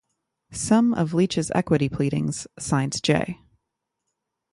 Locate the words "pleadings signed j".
1.87-3.37